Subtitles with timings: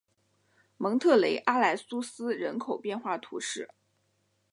[0.77, 3.69] 蒙特雷阿莱苏斯人口变化图示